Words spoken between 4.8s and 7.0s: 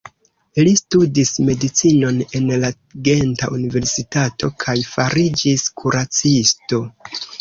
fariĝis kuracisto.